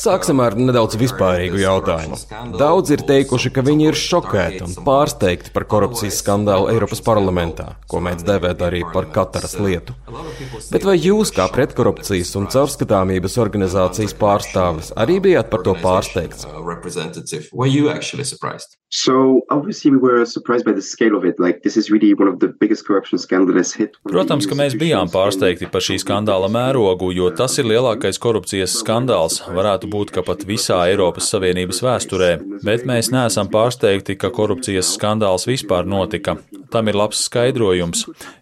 Sāksim 0.00 0.40
ar 0.40 0.56
nedaudz 0.56 0.96
vispārīgu 1.00 1.60
jautājumu. 1.60 2.18
Daudz 2.60 2.94
ir 2.94 3.04
teikuši, 3.08 3.52
ka 3.54 3.64
viņi 3.66 3.90
ir 3.90 3.98
šokēti 4.00 4.62
un 4.64 4.76
pārsteigti 4.86 5.52
par 5.54 5.66
korupcijas 5.70 6.20
skandālu 6.22 6.70
Eiropas 6.72 7.02
parlamentā, 7.04 7.74
ko 7.90 8.00
mēdz 8.04 8.24
devēt 8.28 8.64
arī 8.64 8.84
par 8.94 9.10
Kataras 9.14 9.58
lietu. 9.60 9.96
Bet 10.72 10.86
vai 10.88 10.96
jūs, 10.96 11.34
kā 11.36 11.48
pretkorupcijas 11.52 12.32
un 12.40 12.48
caurskatāmības 12.54 13.36
organizācijas 13.44 14.16
pārstāvis, 14.20 14.94
arī 14.96 15.20
bijāt 15.28 15.52
par 15.52 15.66
to 15.66 15.76
pārsteigts? 15.84 16.48
Protams, 24.06 24.46
ka 24.46 24.54
mēs 24.58 24.76
bijām 24.78 25.10
pārsteigti 25.10 25.66
par 25.72 25.82
šī 25.82 25.98
skandāla 26.02 26.50
mērogu, 26.52 27.10
jo 27.16 27.32
tas 27.34 27.58
ir 27.58 27.66
lielākais 27.72 28.20
korupcijas 28.22 28.76
skandāls, 28.78 29.40
varētu 29.50 29.90
būt, 29.90 30.14
ka 30.14 30.22
pat 30.26 30.46
visā 30.46 30.84
Eiropas 30.92 31.32
Savienības 31.34 31.82
vēsturē, 31.82 32.30
bet 32.62 32.86
mēs 32.86 33.10
neesam 33.14 33.50
pārsteigti, 33.50 34.14
ka 34.20 34.30
korupcijas 34.34 34.94
skandāls 34.94 35.48
vispār 35.50 35.90
notika. 35.90 36.38
Tam 36.74 36.88
ir 36.90 36.96
labs 36.98 37.20
skaidrojums. 37.28 38.00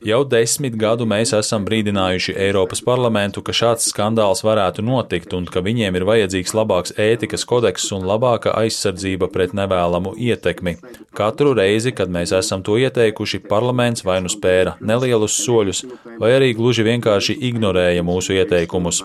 Jau 0.09 0.23
desmit 0.25 0.77
gadu 0.81 1.05
mēs 1.05 1.35
esam 1.37 1.67
brīdinājuši 1.67 2.33
Eiropas 2.47 2.81
parlamentu, 2.81 3.43
ka 3.45 3.53
šāds 3.53 3.91
skandāls 3.93 4.41
varētu 4.47 4.81
notikt 4.87 5.35
un 5.37 5.45
ka 5.45 5.61
viņiem 5.61 5.99
ir 5.99 6.07
vajadzīgs 6.09 6.55
labāks 6.57 6.95
ētikas 6.97 7.45
kodeks 7.49 7.91
un 7.93 8.07
labāka 8.09 8.55
aizsardzība 8.57 9.29
pret 9.35 9.53
nevēlamu 9.59 10.15
ietekmi. 10.17 10.79
Katru 11.13 11.53
reizi, 11.59 11.93
kad 11.93 12.09
mēs 12.15 12.33
esam 12.39 12.65
to 12.65 12.79
ieteikuši, 12.81 13.43
parlaments 13.51 14.07
vai 14.09 14.23
nu 14.25 14.33
spēra 14.33 14.79
nelielus 14.81 15.37
soļus, 15.45 15.83
vai 16.23 16.33
arī 16.39 16.55
gluži 16.57 16.87
vienkārši 16.89 17.37
ignorēja 17.51 18.07
mūsu 18.07 18.39
ieteikumus. 18.39 19.03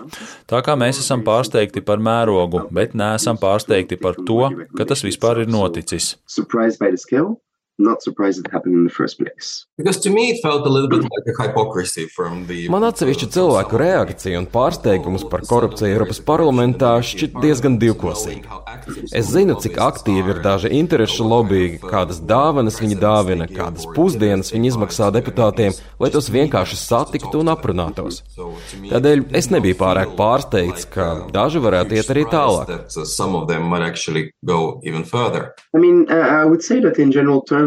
Tā 0.48 0.64
kā 0.64 0.78
mēs 0.80 1.02
esam 1.04 1.26
pārsteigti 1.28 1.84
par 1.84 2.00
mērogu, 2.00 2.64
bet 2.72 2.96
neesam 2.96 3.36
pārsteigti 3.44 4.00
par 4.00 4.16
to, 4.24 4.48
ka 4.78 4.88
tas 4.88 5.04
vispār 5.04 5.44
ir 5.44 5.52
noticis 5.52 6.16
not 7.78 8.02
surprised 8.02 8.46
it 8.46 8.52
happened 8.52 8.76
in 8.76 8.84
the 8.84 8.90
first 8.90 9.20
place. 9.20 9.66
Because 9.78 10.00
to 10.02 10.10
me 10.10 10.32
it 10.32 10.42
felt 10.42 10.66
a 10.66 10.70
little 10.70 10.90
bit 10.90 11.04
like 11.04 11.26
a 11.28 11.44
hypocrisy 11.44 12.08
from 12.08 12.48
the 12.48 12.68
Man 12.74 12.86
atsevišķu 12.88 13.30
cilvēku 13.36 13.78
reakcija 13.78 14.40
un 14.42 14.48
pārsteigums 14.50 15.26
par 15.30 15.44
korupciju 15.46 15.92
Eiropas 15.92 16.20
parlamentā 16.26 16.96
šķiet 17.06 17.38
diezgan 17.44 17.78
divkosīgi. 17.82 18.46
Es 19.14 19.30
zinu, 19.30 19.58
cik 19.62 19.78
aktīvi 19.84 20.34
ir 20.34 20.42
daži 20.46 20.72
interešu 20.80 21.28
lobby, 21.28 21.78
kādas 21.84 22.22
dāvanas 22.24 22.80
viņi 22.82 22.98
dāvina, 23.02 23.48
kādas 23.52 23.86
pusdienas 23.94 24.54
viņi 24.56 24.74
izmaksā 24.74 25.12
deputātiem, 25.14 25.78
lai 26.02 26.12
tos 26.14 26.32
vienkārši 26.34 26.80
satiktu 26.82 27.44
un 27.44 27.54
aprunātos. 27.54 28.24
Tādēļ 28.90 29.28
es 29.38 29.52
nebiju 29.54 29.78
pārāk 29.78 30.16
pārsteigts, 30.18 30.90
ka 30.90 31.30
daži 31.34 31.62
varētu 31.62 32.00
iet 32.00 32.10
arī 32.16 32.26
tālāk. 32.32 32.74
I 35.74 35.80
mean, 35.80 36.08
uh, 36.10 36.16
I 36.16 36.46
would 36.46 36.64
say 36.64 36.80
that 36.80 36.98
in 36.98 37.12
general 37.12 37.42
terms 37.42 37.67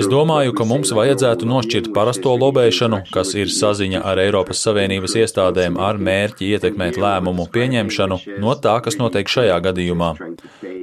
es 0.00 0.08
domāju, 0.10 0.54
ka 0.56 0.66
mums 0.68 0.92
vajadzētu 0.96 1.48
nošķirt 1.50 1.90
parasto 1.96 2.34
lobēšanu, 2.40 3.02
kas 3.14 3.34
ir 3.38 3.52
saziņa 3.52 4.02
ar 4.06 4.20
Eiropas 4.22 4.62
Savienības 4.66 5.16
iestādēm 5.22 5.78
ar 5.80 6.00
mērķi 6.00 6.52
ietekmēt 6.56 7.00
lēmumu 7.00 7.48
pieņemšanu, 7.54 8.20
no 8.42 8.56
tā, 8.56 8.76
kas 8.84 8.98
notiek 9.00 9.28
šajā 9.28 9.58
gadījumā. 9.68 10.14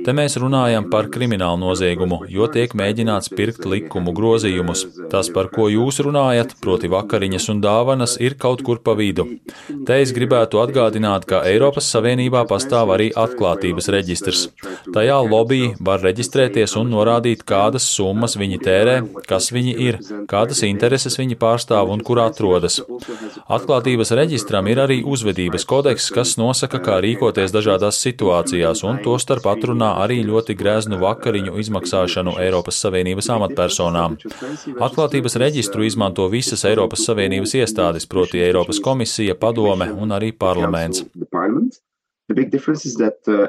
Te 0.07 0.13
mēs 0.15 0.37
runājam 0.39 0.85
par 0.87 1.09
kriminālu 1.11 1.59
noziegumu, 1.59 2.21
jo 2.31 2.45
tiek 2.47 2.71
mēģināts 2.79 3.27
pirkt 3.35 3.65
likumu 3.67 4.13
grozījumus. 4.15 4.85
Tas, 5.11 5.27
par 5.35 5.49
ko 5.51 5.65
jūs 5.67 5.97
runājat, 6.05 6.53
proti 6.63 6.87
vakariņas 6.93 7.47
un 7.51 7.59
dāvanas, 7.65 8.13
ir 8.23 8.37
kaut 8.39 8.63
kur 8.63 8.79
pa 8.79 8.93
vidu. 8.95 9.25
Te 9.83 9.97
es 9.99 10.13
gribētu 10.15 10.61
atgādināt, 10.61 11.25
ka 11.27 11.41
Eiropas 11.49 11.89
Savienībā 11.91 12.45
pastāv 12.47 12.93
arī 12.95 13.09
atklātības 13.11 13.91
reģistrs. 13.97 14.45
Tajā 14.95 15.17
lobby 15.27 15.73
var 15.89 15.99
reģistrēties 16.07 16.77
un 16.79 16.87
norādīt, 16.95 17.43
kādas 17.43 17.89
summas 17.91 18.37
viņi 18.39 18.61
tērē, 18.63 18.95
kas 19.27 19.51
viņi 19.51 19.75
ir, 19.89 19.99
kādas 20.31 20.63
intereses 20.69 21.19
viņi 21.19 21.35
pārstāv 21.43 21.91
un 21.91 22.05
kur 22.07 22.23
atrodas. 22.23 22.79
Atklātības 23.51 24.15
reģistram 24.15 24.71
ir 24.71 24.85
arī 24.87 25.01
uzvedības 25.03 25.67
kodeks, 25.67 26.07
kas 26.15 26.37
nosaka, 26.39 26.79
kā 26.79 27.01
rīkoties 27.03 27.51
dažādās 27.51 27.99
situācijās, 28.07 28.87
un 28.87 29.03
to 29.03 29.19
starp 29.19 29.51
atrunā 29.51 29.96
arī 30.03 30.19
ļoti 30.27 30.55
greznu 30.57 30.99
vakariņu 31.01 31.57
izmaksāšanu 31.63 32.37
Eiropas 32.43 32.81
Savienības 32.83 33.31
amatpersonām. 33.37 34.19
Atklātības 34.77 35.37
reģistru 35.41 35.87
izmanto 35.87 36.27
visas 36.33 36.65
Eiropas 36.69 37.05
Savienības 37.07 37.57
iestādes, 37.61 38.07
proti 38.09 38.43
Eiropas 38.45 38.81
komisija, 38.83 39.35
padome 39.39 39.91
un 39.93 40.15
arī 40.19 40.33
parlaments. 40.45 41.05
Uh, 42.27 43.47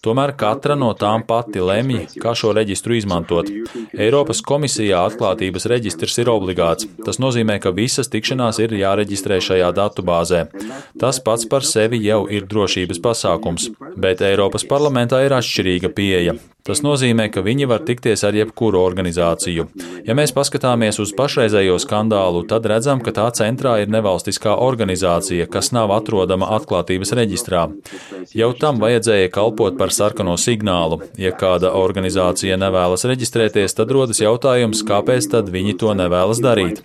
Tomēr 0.00 0.30
katra 0.40 0.76
no 0.80 0.88
tām 0.96 1.24
pati 1.28 1.60
lemj, 1.60 2.16
kā 2.22 2.32
šo 2.32 2.54
reģistru 2.56 2.96
izmantot. 2.96 3.50
Eiropas 3.92 4.40
komisijā 4.40 5.02
atklātības 5.10 5.68
reģistrs 5.68 6.16
ir 6.22 6.30
obligāts. 6.32 6.88
Tas 7.04 7.20
nozīmē, 7.20 7.58
ka 7.60 7.74
visas 7.76 8.08
tikšanās 8.08 8.62
ir 8.64 8.72
jāreģistrē 8.80 9.42
šajā 9.44 9.68
datubāzē. 9.76 10.46
Tas 10.96 11.20
pats 11.20 11.44
par 11.44 11.68
sevi 11.68 12.00
jau 12.06 12.22
ir 12.32 12.48
drošības 12.48 13.02
pasākums, 13.04 13.68
bet 14.00 14.24
Eiropas 14.24 14.64
parlamentā 14.64 15.20
ir 15.26 15.36
atšķirīga 15.36 15.92
pieeja. 15.92 16.38
Tas 16.68 16.82
nozīmē, 16.84 17.30
ka 17.32 17.40
viņi 17.40 17.64
var 17.70 17.80
tikties 17.88 18.26
ar 18.28 18.36
jebkuru 18.36 18.82
organizāciju. 18.82 19.64
Ja 20.04 20.12
mēs 20.18 20.34
paskatāmies 20.36 20.98
uz 21.00 21.14
pašreizējo 21.16 21.78
skandālu, 21.80 22.42
tad 22.50 22.68
redzam, 22.68 23.00
ka 23.00 23.14
tā 23.16 23.24
centrā 23.38 23.78
ir 23.80 23.88
nevalstiskā 23.88 24.52
organizācija, 24.66 25.46
kas 25.48 25.72
nav 25.72 25.94
atrodama 25.96 26.50
atklātības 26.58 27.14
reģistrā. 27.16 27.62
Jau 28.36 28.50
tam 28.60 28.82
vajadzēja 28.84 29.32
kalpot 29.32 29.80
par 29.80 29.94
sarkano 29.96 30.36
signālu. 30.36 31.00
Ja 31.16 31.32
kāda 31.32 31.72
organizācija 31.80 32.60
nevēlas 32.60 33.08
reģistrēties, 33.08 33.78
tad 33.80 33.96
rodas 33.96 34.20
jautājums, 34.20 34.84
kāpēc 34.84 35.32
tad 35.32 35.48
viņi 35.48 35.78
to 35.80 35.96
nevēlas 35.96 36.44
darīt. 36.44 36.84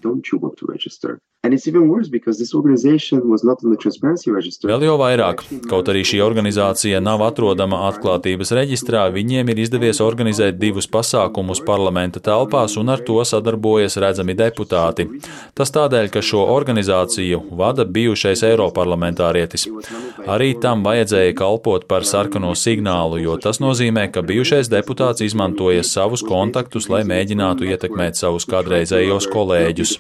Vēl 4.64 4.86
jau 4.88 4.94
vairāk, 4.96 5.42
kaut 5.68 5.90
arī 5.92 6.06
šī 6.08 6.22
organizācija 6.24 7.02
nav 7.04 7.20
atrodama 7.26 7.82
atklātības 7.90 8.54
reģistrā, 8.56 9.02
viņiem 9.12 9.52
ir 9.52 9.58
izdevies 9.60 9.73
organizēt 10.04 10.60
divus 10.60 10.88
pasākumus 10.88 11.62
parlamenta 11.66 12.20
telpās 12.20 12.78
un 12.78 12.90
ar 12.90 13.00
to 13.06 13.24
sadarbojas 13.26 13.98
redzami 13.98 14.36
deputāti. 14.36 15.08
Tas 15.54 15.72
tādēļ, 15.74 16.10
ka 16.14 16.22
šo 16.22 16.46
organizāciju 16.54 17.42
vada 17.52 17.86
bijušais 17.86 18.44
Eiroparlamentārietis. 18.44 19.68
Arī 20.28 20.54
tam 20.60 20.84
vajadzēja 20.84 21.34
kalpot 21.36 21.88
par 21.88 22.06
sarkano 22.06 22.54
signālu, 22.56 23.22
jo 23.24 23.38
tas 23.38 23.60
nozīmē, 23.60 24.10
ka 24.12 24.22
bijušais 24.22 24.70
deputāts 24.70 25.24
izmantoja 25.26 25.84
savus 25.84 26.24
kontaktus, 26.24 26.90
lai 26.90 27.04
mēģinātu 27.08 27.70
ietekmēt 27.72 28.20
savus 28.20 28.46
kādreizējos 28.50 29.30
kolēģus. 29.34 29.98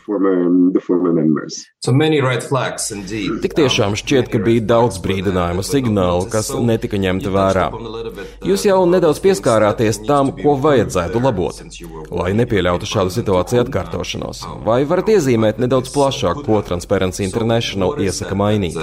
Tik 3.44 3.56
tiešām 3.58 3.98
šķiet, 4.00 4.30
ka 4.34 4.42
bija 4.44 4.64
daudz 4.74 5.00
brīdinājumu 5.04 5.66
signālu, 5.66 6.28
kas 6.32 6.52
netika 6.54 7.00
ņemta 7.02 7.34
vērā. 7.34 7.66
Jūs 8.48 8.66
jau 8.68 8.80
nedaudz 8.90 9.22
pieskārāties 9.24 10.04
tam, 10.08 10.34
ko 10.38 10.56
vajadzētu 10.64 11.24
labot, 11.24 11.62
lai 12.14 12.32
nepieļautu 12.40 12.90
šādu 12.90 13.16
situāciju 13.18 13.66
atkārtošanos. 13.66 14.46
Vai 14.68 14.82
varat 14.90 15.14
iezīmēt 15.18 15.62
nedaudz 15.64 15.94
plašāk, 15.96 16.44
ko 16.48 16.64
Transparency 16.66 17.26
International 17.28 17.98
iesaka 18.04 18.38
mainīt? 18.38 18.80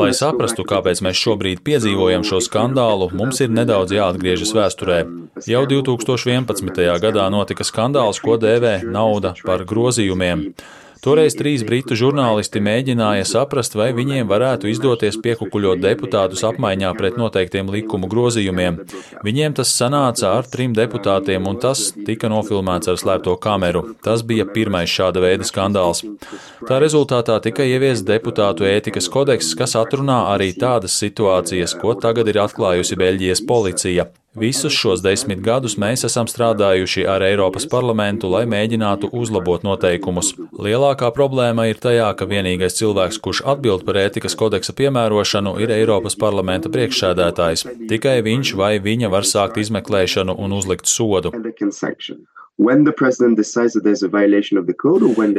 Lai 0.00 0.14
saprastu, 0.16 0.64
kāpēc 0.64 1.02
mēs 1.04 1.18
šobrīd 1.20 1.60
piedzīvojam 1.66 2.24
šo 2.24 2.40
skandālu, 2.40 3.10
mums 3.12 3.42
ir 3.44 3.52
nedaudz 3.52 3.92
jāatgriežas 3.92 4.54
vēsturē. 4.56 5.02
Jau 5.44 5.62
2011. 5.68 6.80
gadā 7.02 7.26
notika 7.34 7.66
skandāls, 7.68 8.22
ko 8.24 8.38
dēvē 8.40 8.78
nauda 8.88 9.34
par 9.44 9.66
grozījumiem. 9.68 10.46
Toreiz 11.04 11.36
trīs 11.38 11.62
britu 11.66 11.96
žurnālisti 11.98 12.60
mēģināja 12.64 13.26
saprast, 13.28 13.76
vai 13.78 13.90
viņiem 13.96 14.28
varētu 14.30 14.70
izdoties 14.70 15.18
piekukuļot 15.22 15.82
deputātus 15.82 16.42
apmaiņā 16.48 16.92
pret 16.98 17.18
noteiktiem 17.20 17.70
likumu 17.72 18.08
grozījumiem. 18.10 18.80
Viņiem 19.26 19.56
tas 19.58 19.74
sanāca 19.76 20.32
ar 20.38 20.48
trim 20.50 20.74
deputātiem, 20.76 21.46
un 21.46 21.60
tas 21.62 21.90
tika 22.08 22.30
nofilmēts 22.32 22.90
ar 22.92 23.00
slēpto 23.00 23.36
kameru. 23.42 23.84
Tas 24.02 24.24
bija 24.26 24.48
pirmais 24.48 24.90
šāda 24.90 25.22
veida 25.24 25.46
skandāls. 25.46 26.02
Tā 26.66 26.80
rezultātā 26.82 27.38
tika 27.44 27.66
ievies 27.66 28.04
deputātu 28.06 28.66
ētikas 28.68 29.10
kodeks, 29.12 29.54
kas 29.58 29.76
atrunā 29.78 30.24
arī 30.34 30.52
tādas 30.56 30.96
situācijas, 31.02 31.76
ko 31.80 31.94
tagad 32.00 32.32
ir 32.32 32.40
atklājusi 32.48 32.98
Beļģijas 32.98 33.44
policija. 33.46 34.08
Visus 34.36 34.74
šos 34.76 35.00
desmit 35.00 35.40
gadus 35.40 35.78
mēs 35.80 36.04
esam 36.04 36.28
strādājuši 36.28 37.06
ar 37.08 37.22
Eiropas 37.24 37.64
parlamentu, 37.72 38.28
lai 38.28 38.42
mēģinātu 38.52 39.08
uzlabot 39.16 39.64
noteikumus. 39.64 40.34
Lielākā 40.52 41.08
problēma 41.16 41.64
ir 41.70 41.80
tajā, 41.80 42.10
ka 42.18 42.28
vienīgais 42.28 42.76
cilvēks, 42.76 43.20
kurš 43.24 43.40
atbild 43.48 43.86
par 43.88 43.96
ētikas 44.02 44.36
kodeksa 44.36 44.76
piemērošanu, 44.76 45.56
ir 45.64 45.72
Eiropas 45.78 46.18
parlamenta 46.20 46.68
priekšsēdētājs. 46.74 47.64
Tikai 47.88 48.18
viņš 48.28 48.52
vai 48.60 48.74
viņa 48.76 49.12
var 49.16 49.24
sākt 49.24 49.56
izmeklēšanu 49.64 50.36
un 50.36 50.58
uzlikt 50.60 50.84
sodu. 50.92 51.32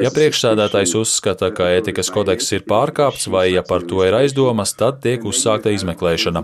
Ja 0.06 0.12
priekšsādātājs 0.14 0.92
uzskata, 1.00 1.48
ka 1.50 1.66
ētikas 1.74 2.12
kodeks 2.14 2.52
ir 2.54 2.62
pārkāpts 2.70 3.26
vai 3.34 3.48
ja 3.56 3.64
par 3.66 3.82
to 3.90 4.04
ir 4.06 4.14
aizdomas, 4.14 4.76
tad 4.78 5.00
tiek 5.02 5.26
uzsākta 5.26 5.74
izmeklēšana. 5.74 6.44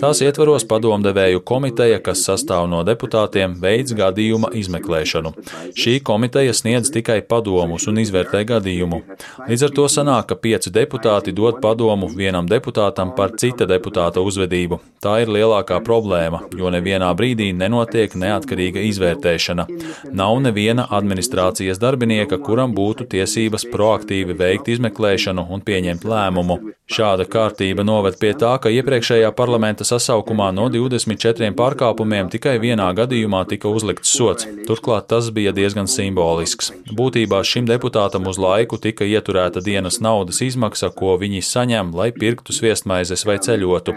Tās 0.00 0.22
ietvaros 0.24 0.64
padomdevēju 0.70 1.42
komiteja, 1.44 1.98
kas 2.00 2.22
sastāv 2.24 2.70
no 2.72 2.80
deputātiem, 2.88 3.58
veids 3.60 3.92
gadījuma 3.98 4.48
izmeklēšanu. 4.56 5.34
Šī 5.76 5.98
komiteja 6.08 6.56
sniedz 6.56 6.88
tikai 6.94 7.18
padomus 7.28 7.84
un 7.92 8.00
izvērtē 8.00 8.46
gadījumu. 8.48 9.02
Līdz 9.44 9.66
ar 9.68 9.76
to 9.76 9.86
sanāk, 9.92 10.30
ka 10.32 10.40
pieci 10.40 10.72
deputāti 10.72 11.36
dod 11.36 11.60
padomu 11.60 12.08
vienam 12.08 12.48
deputātam 12.48 13.12
par 13.12 13.36
cita 13.36 13.68
deputāta 13.68 14.24
uzvedību. 14.24 14.80
Tā 15.04 15.18
ir 15.20 15.28
lielākā 15.36 15.84
problēma, 15.84 16.46
jo 16.56 16.72
nevienā 16.72 17.12
brīdī 17.12 17.52
nenotiek 17.52 18.16
neatkarīga 18.16 18.88
izvērtēšana. 18.88 19.68
Nav 20.14 20.36
neviena 20.40 20.84
administrācijas 20.94 21.80
darbinieka, 21.82 22.36
kuram 22.38 22.70
būtu 22.76 23.08
tiesības 23.10 23.64
proaktīvi 23.72 24.36
veikt 24.38 24.68
izmeklēšanu 24.76 25.48
un 25.50 25.62
pieņemt 25.66 26.06
lēmumu. 26.06 26.58
Šāda 26.94 27.24
kārtība 27.26 27.82
noved 27.82 28.18
pie 28.20 28.30
tā, 28.38 28.52
ka 28.62 28.70
iepriekšējā 28.70 29.30
parlamenta 29.34 29.86
sasaukumā 29.88 30.50
no 30.54 30.68
24 30.70 31.48
pārkāpumiem 31.58 32.28
tikai 32.30 32.58
vienā 32.62 32.90
gadījumā 32.94 33.40
tika 33.50 33.72
uzlikts 33.72 34.12
sots. 34.14 34.46
Turklāt 34.68 35.08
tas 35.10 35.30
bija 35.34 35.50
diezgan 35.56 35.88
simbolisks. 35.90 36.70
Būtībā 36.94 37.40
šim 37.42 37.66
deputātam 37.66 38.28
uz 38.30 38.38
laiku 38.38 38.76
tika 38.78 39.08
ieturēta 39.08 39.64
dienas 39.64 39.98
naudas 40.04 40.42
izmaksa, 40.44 40.92
ko 40.92 41.16
viņi 41.18 41.40
saņem, 41.48 41.94
lai 41.96 42.10
pirktu 42.12 42.52
sviestmaizes 42.52 43.24
vai 43.24 43.40
ceļotu. 43.42 43.96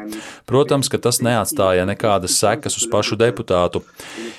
Protams, 0.50 0.88
ka 0.90 0.98
tas 0.98 1.20
neatstāja 1.22 1.86
nekādas 1.86 2.40
sekas 2.40 2.80
uz 2.80 2.88
pašu 2.90 3.20
deputātu. 3.20 3.84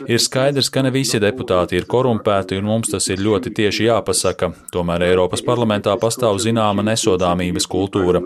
Ir 0.08 0.24
skaidrs, 0.24 0.72
ka 0.72 0.82
ne 0.82 0.94
visi 0.94 1.20
deputāti 1.20 1.67
deputāti 1.68 1.76
ir 1.76 1.86
korumpēti, 1.86 2.58
un 2.58 2.64
mums 2.64 2.90
tas 2.90 3.08
ir 3.08 3.20
ļoti 3.20 3.52
tieši 3.52 3.88
jāpasaka. 3.88 4.52
Tomēr 4.72 5.04
Eiropas 5.10 5.42
parlamentā 5.42 5.96
pastāv 5.98 6.38
zināma 6.40 6.82
nesodāmības 6.82 7.66
kultūra. 7.68 8.22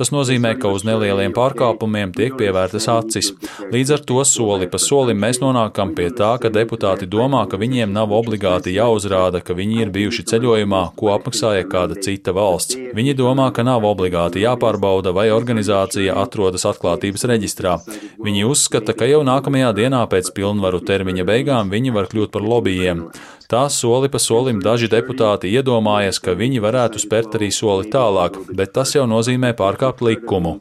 Tas 0.00 0.08
nozīmē, 0.08 0.54
ka 0.56 0.70
uz 0.72 0.86
nelieliem 0.88 1.34
pārkāpumiem 1.36 2.14
tiek 2.16 2.38
pievērtas 2.40 2.86
acis. 2.88 3.28
Līdz 3.68 3.92
ar 3.96 4.04
to 4.08 4.22
soli 4.24 4.68
pa 4.72 4.80
solim 4.80 5.20
mēs 5.20 5.42
nonākam 5.42 5.92
pie 5.98 6.08
tā, 6.16 6.30
ka 6.40 6.48
deputāti 6.54 7.04
domā, 7.12 7.42
ka 7.50 7.60
viņiem 7.60 7.92
nav 7.92 8.14
obligāti 8.16 8.72
jāuzrāda, 8.72 9.42
ka 9.44 9.56
viņi 9.58 9.82
ir 9.84 9.92
bijuši 9.92 10.24
ceļojumā, 10.32 10.80
ko 10.96 11.10
apmaksāja 11.12 11.66
kāda 11.68 11.98
cita 12.00 12.32
valsts. 12.36 12.78
Viņi 12.96 13.16
domā, 13.18 13.50
ka 13.52 13.66
nav 13.66 13.84
obligāti 13.84 14.40
jāpārbauda, 14.46 15.12
vai 15.12 15.28
organizācija 15.34 16.16
atrodas 16.22 16.64
atklātības 16.72 17.26
reģistrā. 17.28 17.76
Viņi 18.16 18.48
uzskata, 18.48 18.96
ka 18.96 19.10
jau 19.10 19.20
nākamajā 19.28 19.74
dienā 19.76 20.06
pēc 20.08 20.32
pilnvaru 20.40 20.80
termiņa 20.88 21.28
beigām 21.28 21.68
viņi 21.76 21.94
var 21.98 22.08
kļūt 22.08 22.32
par 22.32 22.48
lobbyiem. 22.48 23.04
Tā 23.50 23.64
soli 23.74 24.06
pa 24.06 24.18
solim 24.22 24.60
daži 24.62 24.86
deputāti 24.90 25.50
iedomājas, 25.50 26.20
ka 26.22 26.36
viņi 26.38 26.60
varētu 26.62 27.00
spērt 27.02 27.34
arī 27.38 27.48
soli 27.50 27.88
tālāk, 27.90 28.38
bet 28.54 28.76
tas 28.76 28.94
jau 28.94 29.08
nozīmē 29.10 29.50
pārkāpt 29.58 30.04
likumu. 30.06 30.60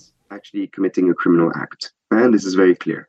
And 2.12 2.34
this 2.34 2.46
is 2.46 2.56
very 2.56 2.76
clear. 2.76 3.09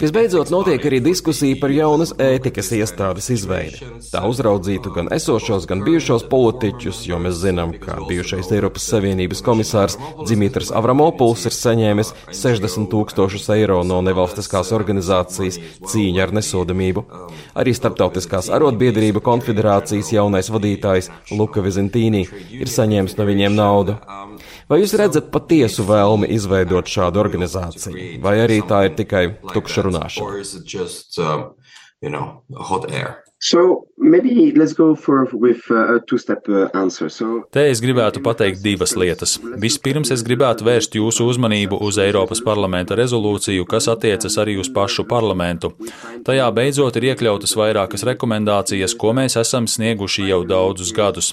Visbeidzot, 0.00 0.48
notiek 0.50 0.82
arī 0.88 0.98
diskusija 0.98 1.54
par 1.60 1.70
jaunas 1.70 2.10
ētikas 2.18 2.72
iestādes 2.74 3.30
izveidi. 3.30 3.86
Tā 4.10 4.24
uzraudzītu 4.26 4.90
gan 4.96 5.12
esošos, 5.14 5.68
gan 5.70 5.84
bijušos 5.86 6.24
politiķus, 6.32 7.04
jo 7.06 7.20
mēs 7.22 7.38
zinām, 7.44 7.76
ka 7.78 8.00
bijušais 8.08 8.50
Eiropas 8.56 8.88
Savienības 8.90 9.44
komisārs 9.46 9.94
Dimitrs 10.26 10.72
Avramopuls 10.74 11.46
ir 11.46 11.54
saņēmis 11.54 12.10
60 12.34 12.90
tūkstošus 12.90 13.46
eiro 13.54 13.78
no 13.86 14.00
nevalstiskās 14.02 14.74
organizācijas 14.74 15.60
cīņa 15.86 16.26
ar 16.26 16.34
nesodamību. 16.34 17.06
Arī 17.62 17.76
Startautiskās 17.78 18.50
arotbiedrība 18.50 19.22
konfederācijas 19.22 20.10
jaunais 20.18 20.50
vadītājs 20.50 21.12
Luka 21.30 21.62
Vizentīnī 21.62 22.26
ir 22.58 22.74
saņēmis 22.74 23.14
no 23.22 23.30
viņiem 23.30 23.54
naudu. 23.62 24.00
Vai 24.70 24.80
jūs 24.80 24.94
redzat 24.96 25.28
patiesu 25.34 25.84
vēlmi 25.88 26.30
izveidot 26.32 26.88
šādu 26.88 27.20
organizāciju, 27.20 28.20
vai 28.24 28.38
arī 28.44 28.62
tā 28.64 28.86
ir 28.88 28.96
tikai 28.98 29.26
tukša 29.52 29.88
runāšana? 29.88 31.52
You 32.04 32.10
know, 32.10 32.42
hot 32.52 32.90
air. 32.92 33.24
So 33.44 33.88
maybe 33.98 34.52
let's 34.56 34.72
go 34.72 34.94
for 34.94 35.28
with 35.32 35.70
uh, 35.70 35.96
a 35.96 36.00
two-step 36.00 36.48
uh, 36.48 36.68
answer. 36.74 37.10
So 37.10 37.42
Te 37.52 37.66
es 37.68 37.82
gribētu 37.84 38.22
pateikt 38.24 38.62
divas 38.64 38.94
lietas. 38.96 39.34
Vispirms 39.60 40.12
es 40.14 40.22
gribētu 40.24 40.64
vērst 40.64 40.96
jūsu 40.96 41.26
uzmanību 41.28 41.76
uz 41.84 41.98
Eiropas 42.00 42.40
parlamenta 42.44 42.96
rezolūciju, 42.96 43.66
kas 43.68 43.90
attiecas 43.92 44.38
arī 44.40 44.56
uz 44.62 44.70
pašu 44.72 45.04
parlamentu. 45.08 45.74
Tajā 46.24 46.46
beidzot 46.56 46.96
ir 46.96 47.04
iekļautas 47.10 47.52
vairākas 47.58 48.00
rekomendācijas, 48.08 48.94
ko 48.96 49.10
mēs 49.12 49.34
esam 49.36 49.66
snieguši 49.68 50.22
jau 50.30 50.38
daudzus 50.48 50.92
gadus. 50.96 51.26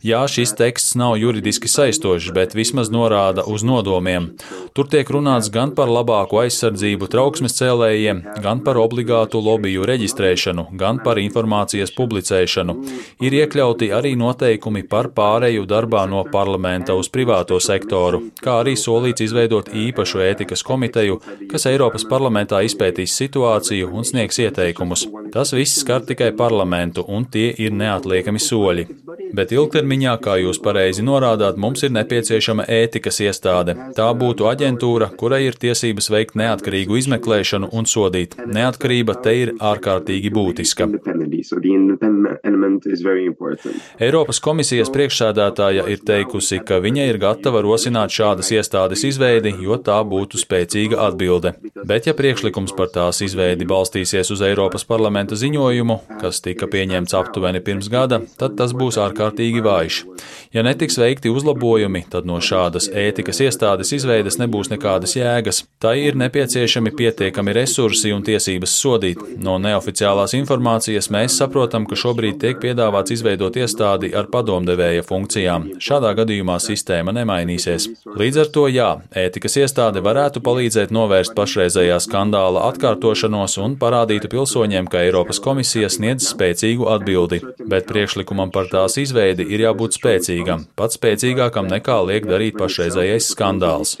Jā, 0.00 0.22
šis 0.32 0.54
teksts 0.56 0.94
nav 0.96 1.18
juridiski 1.20 1.68
saistošs, 1.68 2.30
bet 2.32 2.56
vismaz 2.56 2.88
norāda 2.88 3.44
uz 3.44 3.60
nodomiem. 3.68 4.30
Tur 4.72 4.88
tiek 4.88 5.10
runāts 5.12 5.50
gan 5.52 5.74
par 5.76 5.92
labāku 5.92 6.40
aizsardzību 6.40 7.10
trauksmes 7.12 7.58
cēlējiem, 7.58 8.22
gan 8.40 8.62
par 8.64 8.80
obligātu 8.80 9.42
lobiju 9.44 9.84
reģistrēšanu, 9.90 10.70
gan 10.80 11.02
par 11.04 11.20
informācijas 11.20 11.92
publicēšanu. 11.98 12.78
Ir 13.20 13.36
iekļauti 13.42 13.90
arī 13.92 14.14
noteikumi 14.16 14.86
par 14.88 15.10
pāreju 15.12 15.68
darbā 15.68 16.06
no 16.08 16.24
parlamenta 16.32 16.96
uz 16.96 17.12
privāto 17.12 17.60
sektoru, 17.60 18.22
kā 18.40 18.56
arī 18.62 18.72
solīts 18.80 19.26
izveidot 19.28 19.68
īpašu 19.68 20.24
ētikas 20.30 20.64
komiteju, 20.64 21.20
kas 21.52 21.68
Eiropas 21.68 22.08
parlamentā 22.08 22.64
izpētīs 22.64 23.20
situāciju 23.20 23.92
un 23.92 24.08
sniegs 24.08 24.29
ieteikumus. 24.38 25.08
Tas 25.32 25.52
viss 25.52 25.80
skar 25.80 26.04
tikai 26.06 26.32
parlamentu, 26.32 27.04
un 27.08 27.26
tie 27.26 27.54
ir 27.58 27.72
neatliekami 27.72 28.38
soļi. 28.38 28.86
Bet 29.36 29.52
ilgtermiņā, 29.54 30.16
kā 30.24 30.36
jūs 30.42 30.60
pareizi 30.62 31.04
norādāt, 31.06 31.58
mums 31.60 31.84
ir 31.86 31.92
nepieciešama 31.94 32.66
ētikas 32.80 33.20
iestāde. 33.26 33.76
Tā 33.96 34.08
būtu 34.16 34.48
aģentūra, 34.50 35.10
kurai 35.20 35.44
ir 35.46 35.58
tiesības 35.60 36.10
veikt 36.12 36.38
neatkarīgu 36.40 36.98
izmeklēšanu 37.00 37.70
un 37.76 37.86
sodīt. 37.90 38.36
Neatkarība 38.46 39.16
te 39.24 39.36
ir 39.42 39.54
ārkārtīgi 39.60 40.32
būtiska. 40.34 40.88
Eiropas 44.00 44.40
komisijas 44.44 44.90
priekšsēdētāja 44.94 45.86
ir 45.92 46.02
teikusi, 46.06 46.60
ka 46.66 46.80
viņa 46.84 47.06
ir 47.10 47.20
gatava 47.22 47.62
rosināt 47.64 48.12
šādas 48.14 48.50
iestādes 48.56 49.04
izveidi, 49.08 49.54
jo 49.64 49.78
tā 49.80 50.00
būtu 50.06 50.40
spēcīga 50.40 51.00
atbilde. 51.06 51.54
Bet, 51.86 52.10
ja 52.10 52.14
priekšlikums 52.18 52.74
par 52.76 52.92
tās 52.94 53.22
izveidi 53.24 53.68
balstīsies 53.68 54.32
uz 54.34 54.44
Eiropas 54.44 54.84
parlamenta 54.88 55.38
ziņojumu, 55.38 56.00
kas 56.20 56.42
tika 56.44 56.68
pieņemts 56.70 57.16
aptuveni 57.16 57.62
pirms 57.64 57.88
gada, 57.92 58.20
tad 58.40 58.58
tas 58.60 58.74
būs 58.76 59.00
ārkārtīgi 59.00 59.19
vājš. 59.20 60.04
Ja 60.52 60.62
netiks 60.62 60.98
veikti 60.98 61.30
uzlabojumi, 61.30 62.04
tad 62.10 62.26
no 62.26 62.40
šādas 62.42 62.88
ētikas 62.90 63.38
iestādes 63.44 63.92
izveides 63.94 64.38
nebūs 64.40 64.70
nekādas 64.72 65.14
jēgas. 65.14 65.62
Tai 65.78 65.94
ir 65.98 66.16
nepieciešami 66.18 66.90
pietiekami 66.96 67.52
resursi 67.54 68.10
un 68.12 68.24
tiesības 68.26 68.74
sodīt. 68.74 69.22
No 69.38 69.58
neoficiālās 69.62 70.34
informācijas 70.34 71.10
mēs 71.14 71.36
saprotam, 71.38 71.86
ka 71.86 71.94
šobrīd 71.94 72.40
tiek 72.42 72.58
piedāvāts 72.58 73.14
izveidot 73.14 73.56
iestādi 73.56 74.10
ar 74.16 74.26
padomdevēja 74.32 75.04
funkcijām. 75.06 75.68
Šādā 75.78 76.12
gadījumā 76.18 76.58
sistēma 76.58 77.14
nemainīsies. 77.14 77.88
Līdz 78.18 78.42
ar 78.42 78.50
to, 78.50 78.66
jā, 78.68 78.90
ētikas 79.14 79.56
iestāde 79.62 80.02
varētu 80.02 80.42
palīdzēt 80.44 80.90
novērst 80.90 81.36
pašreizējā 81.38 82.00
skandāla 82.02 82.66
atkārtošanos 82.72 83.56
un 83.62 83.78
parādītu 83.80 84.32
pilsoņiem, 84.34 84.90
ka 84.90 85.04
Eiropas 85.06 85.40
komisija 85.42 85.88
sniedz 85.92 86.32
spēcīgu 86.34 86.90
atbildi. 86.90 87.40
Bet 87.70 87.86
priekšlikumam 87.86 88.50
par 88.50 88.66
tās 88.72 88.98
izveidi 89.10 89.46
ir 89.50 89.64
jābūt 89.66 89.98
spēcīgam, 89.98 90.66
pat 90.78 90.94
spēcīgākam 90.94 91.66
nekā 91.70 91.98
liek 92.06 92.28
darīt 92.30 92.58
pašreizējais 92.60 93.32
skandāls. 93.34 93.96